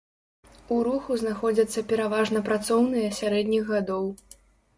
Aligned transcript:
У 0.75 0.77
руху 0.87 1.17
знаходзяцца 1.23 1.83
пераважна 1.91 2.39
працоўныя 2.49 3.13
сярэдніх 3.19 3.63
гадоў. 3.77 4.11